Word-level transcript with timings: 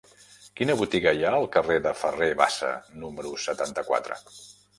Quina 0.59 0.75
botiga 0.77 1.13
hi 1.17 1.21
ha 1.25 1.33
al 1.39 1.45
carrer 1.55 1.77
de 1.87 1.91
Ferrer 1.99 2.31
Bassa 2.41 2.71
número 3.05 3.35
setanta-quatre? 3.45 4.21